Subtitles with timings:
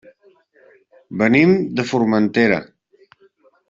[1.23, 2.61] Venim de Formentera.